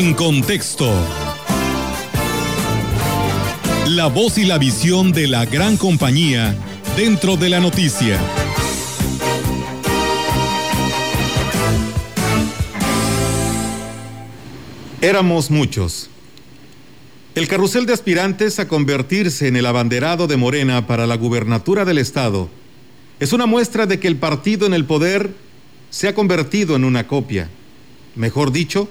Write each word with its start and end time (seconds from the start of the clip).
En 0.00 0.14
contexto. 0.14 0.94
La 3.88 4.06
voz 4.06 4.38
y 4.38 4.44
la 4.44 4.56
visión 4.56 5.10
de 5.10 5.26
la 5.26 5.44
gran 5.44 5.76
compañía 5.76 6.56
dentro 6.96 7.36
de 7.36 7.48
la 7.48 7.58
noticia. 7.58 8.16
Éramos 15.00 15.50
muchos. 15.50 16.10
El 17.34 17.48
carrusel 17.48 17.84
de 17.84 17.94
aspirantes 17.94 18.60
a 18.60 18.68
convertirse 18.68 19.48
en 19.48 19.56
el 19.56 19.66
abanderado 19.66 20.28
de 20.28 20.36
Morena 20.36 20.86
para 20.86 21.08
la 21.08 21.16
gubernatura 21.16 21.84
del 21.84 21.98
Estado 21.98 22.48
es 23.18 23.32
una 23.32 23.46
muestra 23.46 23.86
de 23.86 23.98
que 23.98 24.06
el 24.06 24.14
partido 24.14 24.64
en 24.64 24.74
el 24.74 24.84
poder 24.84 25.34
se 25.90 26.06
ha 26.06 26.14
convertido 26.14 26.76
en 26.76 26.84
una 26.84 27.08
copia, 27.08 27.50
mejor 28.14 28.52
dicho, 28.52 28.88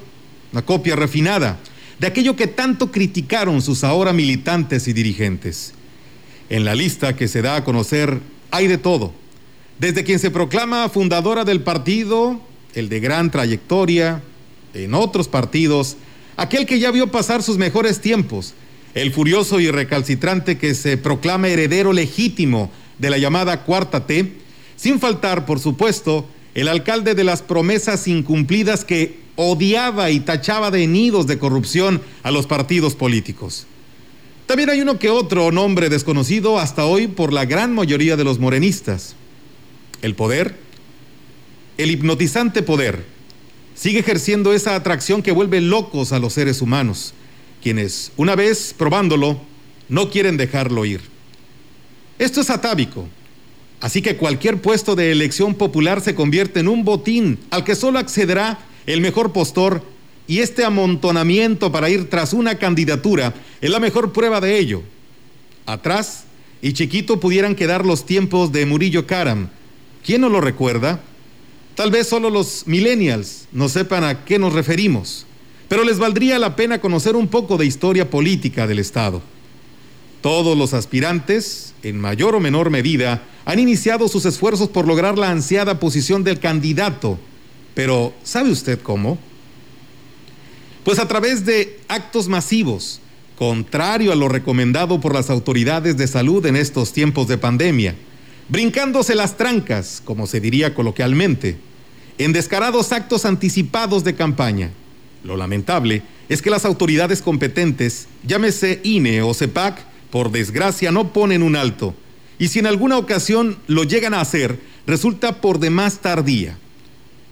una 0.51 0.63
copia 0.63 0.95
refinada 0.95 1.59
de 1.99 2.07
aquello 2.07 2.35
que 2.35 2.47
tanto 2.47 2.91
criticaron 2.91 3.61
sus 3.61 3.83
ahora 3.83 4.13
militantes 4.13 4.87
y 4.87 4.93
dirigentes. 4.93 5.73
En 6.49 6.63
la 6.63 6.75
lista 6.75 7.15
que 7.15 7.27
se 7.27 7.41
da 7.41 7.55
a 7.57 7.63
conocer 7.63 8.19
hay 8.51 8.67
de 8.67 8.77
todo, 8.77 9.13
desde 9.79 10.03
quien 10.03 10.19
se 10.19 10.31
proclama 10.31 10.89
fundadora 10.89 11.43
del 11.43 11.61
partido, 11.61 12.39
el 12.73 12.89
de 12.89 12.99
gran 12.99 13.31
trayectoria, 13.31 14.21
en 14.73 14.93
otros 14.93 15.27
partidos, 15.27 15.97
aquel 16.35 16.65
que 16.65 16.79
ya 16.79 16.91
vio 16.91 17.11
pasar 17.11 17.43
sus 17.43 17.57
mejores 17.57 17.99
tiempos, 17.99 18.53
el 18.93 19.11
furioso 19.11 19.59
y 19.59 19.69
recalcitrante 19.69 20.57
que 20.57 20.75
se 20.75 20.97
proclama 20.97 21.49
heredero 21.49 21.93
legítimo 21.93 22.71
de 22.99 23.09
la 23.09 23.17
llamada 23.17 23.63
Cuarta 23.63 24.05
T, 24.05 24.33
sin 24.75 24.99
faltar, 24.99 25.45
por 25.45 25.59
supuesto, 25.59 26.27
el 26.53 26.67
alcalde 26.67 27.13
de 27.13 27.23
las 27.23 27.41
promesas 27.41 28.07
incumplidas 28.07 28.85
que 28.85 29.26
odiaba 29.37 30.11
y 30.11 30.19
tachaba 30.19 30.71
de 30.71 30.85
nidos 30.87 31.27
de 31.27 31.39
corrupción 31.39 32.01
a 32.23 32.31
los 32.31 32.47
partidos 32.47 32.95
políticos. 32.95 33.67
También 34.47 34.69
hay 34.69 34.81
uno 34.81 34.97
que 34.99 35.09
otro 35.09 35.51
nombre 35.51 35.89
desconocido 35.89 36.59
hasta 36.59 36.85
hoy 36.85 37.07
por 37.07 37.31
la 37.31 37.45
gran 37.45 37.73
mayoría 37.73 38.17
de 38.17 38.23
los 38.23 38.39
morenistas. 38.39 39.15
El 40.01 40.15
poder, 40.15 40.55
el 41.77 41.91
hipnotizante 41.91 42.63
poder, 42.63 43.05
sigue 43.75 43.99
ejerciendo 43.99 44.53
esa 44.53 44.75
atracción 44.75 45.21
que 45.21 45.31
vuelve 45.31 45.61
locos 45.61 46.11
a 46.11 46.19
los 46.19 46.33
seres 46.33 46.61
humanos, 46.61 47.13
quienes, 47.61 48.11
una 48.17 48.35
vez 48.35 48.73
probándolo, 48.75 49.39
no 49.87 50.09
quieren 50.09 50.35
dejarlo 50.37 50.83
ir. 50.83 51.01
Esto 52.17 52.41
es 52.41 52.49
atávico, 52.49 53.07
así 53.81 54.01
que 54.01 54.17
cualquier 54.17 54.61
puesto 54.61 54.95
de 54.95 55.11
elección 55.11 55.53
popular 55.53 56.01
se 56.01 56.15
convierte 56.15 56.61
en 56.61 56.69
un 56.69 56.83
botín 56.83 57.37
al 57.51 57.63
que 57.63 57.75
solo 57.75 57.99
accederá 57.99 58.59
el 58.87 59.01
mejor 59.01 59.31
postor 59.33 59.83
y 60.27 60.39
este 60.39 60.65
amontonamiento 60.65 61.71
para 61.71 61.89
ir 61.89 62.09
tras 62.09 62.33
una 62.33 62.57
candidatura 62.57 63.35
es 63.61 63.69
la 63.69 63.79
mejor 63.79 64.11
prueba 64.11 64.41
de 64.41 64.57
ello. 64.57 64.81
Atrás 65.65 66.23
y 66.61 66.73
chiquito 66.73 67.19
pudieran 67.19 67.53
quedar 67.53 67.85
los 67.85 68.05
tiempos 68.05 68.51
de 68.51 68.65
Murillo 68.65 69.05
Karam. 69.05 69.49
¿Quién 70.03 70.21
no 70.21 70.29
lo 70.29 70.41
recuerda? 70.41 71.01
Tal 71.75 71.91
vez 71.91 72.07
solo 72.07 72.29
los 72.29 72.65
millennials 72.65 73.47
no 73.51 73.69
sepan 73.69 74.03
a 74.03 74.25
qué 74.25 74.39
nos 74.39 74.53
referimos, 74.53 75.25
pero 75.67 75.83
les 75.83 75.99
valdría 75.99 76.39
la 76.39 76.55
pena 76.55 76.81
conocer 76.81 77.15
un 77.15 77.27
poco 77.27 77.57
de 77.57 77.65
historia 77.65 78.09
política 78.09 78.65
del 78.65 78.79
Estado. 78.79 79.21
Todos 80.21 80.57
los 80.57 80.73
aspirantes, 80.73 81.75
en 81.83 81.99
mayor 81.99 82.35
o 82.35 82.39
menor 82.39 82.69
medida, 82.69 83.21
han 83.45 83.59
iniciado 83.59 84.07
sus 84.07 84.25
esfuerzos 84.25 84.69
por 84.69 84.87
lograr 84.87 85.17
la 85.17 85.29
ansiada 85.29 85.79
posición 85.79 86.23
del 86.23 86.39
candidato. 86.39 87.19
Pero, 87.77 88.11
¿sabe 88.23 88.49
usted 88.49 88.81
cómo? 88.81 89.19
Pues 90.83 90.97
a 90.97 91.07
través 91.07 91.45
de 91.45 91.79
actos 91.87 92.27
masivos, 92.27 93.01
contrario 93.37 94.11
a 94.11 94.15
lo 94.15 94.29
recomendado 94.29 94.99
por 94.99 95.13
las 95.13 95.29
autoridades 95.29 95.95
de 95.95 96.07
salud 96.07 96.43
en 96.47 96.55
estos 96.55 96.91
tiempos 96.91 97.27
de 97.27 97.37
pandemia, 97.37 97.93
brincándose 98.49 99.13
las 99.13 99.37
trancas, 99.37 100.01
como 100.03 100.25
se 100.25 100.39
diría 100.39 100.73
coloquialmente, 100.73 101.57
en 102.17 102.33
descarados 102.33 102.91
actos 102.91 103.25
anticipados 103.25 104.03
de 104.03 104.15
campaña. 104.15 104.71
Lo 105.23 105.37
lamentable 105.37 106.01
es 106.29 106.41
que 106.41 106.49
las 106.49 106.65
autoridades 106.65 107.21
competentes, 107.21 108.07
llámese 108.25 108.81
INE 108.83 109.21
o 109.21 109.35
CEPAC, 109.35 109.85
por 110.09 110.31
desgracia 110.31 110.91
no 110.91 111.13
ponen 111.13 111.43
un 111.43 111.55
alto. 111.55 111.93
Y 112.39 112.47
si 112.47 112.57
en 112.57 112.65
alguna 112.65 112.97
ocasión 112.97 113.59
lo 113.67 113.83
llegan 113.83 114.15
a 114.15 114.21
hacer, 114.21 114.59
resulta 114.87 115.41
por 115.41 115.59
demás 115.59 115.99
tardía. 115.99 116.57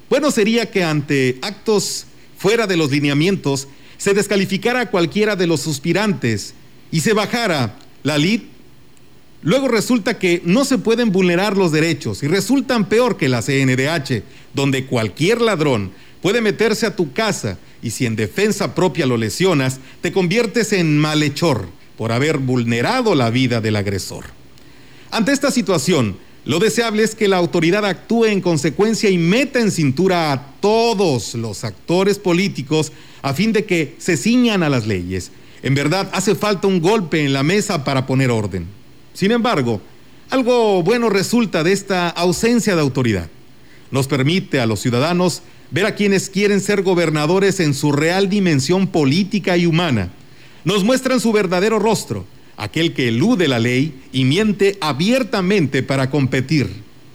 Bueno 0.09 0.31
sería 0.31 0.69
que 0.71 0.83
ante 0.83 1.39
actos 1.41 2.05
fuera 2.37 2.67
de 2.67 2.77
los 2.77 2.91
lineamientos 2.91 3.67
se 3.97 4.13
descalificara 4.13 4.81
a 4.81 4.89
cualquiera 4.91 5.35
de 5.35 5.47
los 5.47 5.61
suspirantes 5.61 6.53
y 6.91 6.99
se 6.99 7.13
bajara 7.13 7.77
la 8.03 8.17
lid 8.17 8.41
Luego 9.45 9.67
resulta 9.67 10.17
que 10.17 10.41
no 10.43 10.65
se 10.65 10.79
pueden 10.79 11.11
vulnerar 11.11 11.55
los 11.55 11.71
derechos 11.71 12.23
y 12.23 12.27
resultan 12.27 12.89
peor 12.89 13.15
que 13.15 13.29
la 13.29 13.43
CNDH, 13.43 14.23
donde 14.55 14.87
cualquier 14.87 15.39
ladrón 15.39 15.91
puede 16.23 16.41
meterse 16.41 16.87
a 16.87 16.95
tu 16.95 17.13
casa 17.13 17.59
y 17.83 17.91
si 17.91 18.07
en 18.07 18.15
defensa 18.15 18.73
propia 18.73 19.05
lo 19.05 19.17
lesionas, 19.17 19.79
te 20.01 20.11
conviertes 20.11 20.73
en 20.73 20.97
malhechor 20.97 21.67
por 21.95 22.11
haber 22.11 22.39
vulnerado 22.39 23.13
la 23.13 23.29
vida 23.29 23.61
del 23.61 23.75
agresor. 23.75 24.25
Ante 25.11 25.31
esta 25.31 25.51
situación, 25.51 26.17
lo 26.45 26.59
deseable 26.59 27.03
es 27.03 27.15
que 27.15 27.27
la 27.27 27.37
autoridad 27.37 27.85
actúe 27.85 28.25
en 28.25 28.39
consecuencia 28.39 29.09
y 29.09 29.17
meta 29.17 29.59
en 29.59 29.71
cintura 29.71 30.31
a 30.31 30.51
todos 30.59 31.33
los 31.33 31.63
actores 31.63 32.19
políticos 32.19 32.91
a 33.23 33.33
fin 33.33 33.51
de 33.51 33.65
que 33.65 33.95
se 33.97 34.15
ciñan 34.15 34.61
a 34.61 34.69
las 34.69 34.85
leyes. 34.85 35.31
En 35.63 35.73
verdad, 35.73 36.07
hace 36.13 36.35
falta 36.35 36.67
un 36.67 36.79
golpe 36.79 37.25
en 37.25 37.33
la 37.33 37.41
mesa 37.41 37.83
para 37.83 38.05
poner 38.05 38.29
orden. 38.29 38.67
Sin 39.13 39.31
embargo, 39.31 39.81
algo 40.29 40.83
bueno 40.83 41.09
resulta 41.09 41.63
de 41.63 41.71
esta 41.71 42.09
ausencia 42.09 42.75
de 42.75 42.81
autoridad. 42.81 43.27
Nos 43.89 44.07
permite 44.07 44.59
a 44.59 44.67
los 44.67 44.79
ciudadanos 44.79 45.41
ver 45.71 45.87
a 45.87 45.95
quienes 45.95 46.29
quieren 46.29 46.61
ser 46.61 46.83
gobernadores 46.83 47.59
en 47.59 47.73
su 47.73 47.91
real 47.91 48.29
dimensión 48.29 48.85
política 48.85 49.57
y 49.57 49.65
humana. 49.65 50.11
Nos 50.63 50.83
muestran 50.83 51.19
su 51.19 51.31
verdadero 51.31 51.79
rostro, 51.79 52.25
aquel 52.57 52.93
que 52.93 53.09
elude 53.09 53.47
la 53.47 53.59
ley 53.59 53.93
y 54.11 54.25
miente 54.25 54.77
abiertamente 54.81 55.83
para 55.83 56.09
competir. 56.09 56.69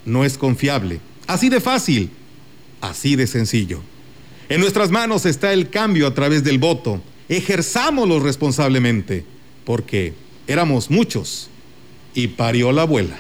No 0.05 0.25
es 0.25 0.39
confiable. 0.39 1.01
Así 1.27 1.49
de 1.49 1.61
fácil, 1.61 2.11
así 2.81 3.17
de 3.17 3.27
sencillo. 3.27 3.81
En 4.49 4.61
nuestras 4.61 4.91
manos 4.91 5.27
está 5.27 5.53
el 5.53 5.71
cambio 5.71 6.07
a 6.07 6.15
través 6.15 6.43
del 6.43 6.59
voto. 6.59 7.03
Ejerzámoslo 7.29 8.19
responsablemente, 8.19 9.25
porque 9.65 10.15
éramos 10.49 10.91
muchos 10.91 11.49
y 12.15 12.29
parió 12.29 12.73
la 12.73 12.83
abuela. 12.83 13.17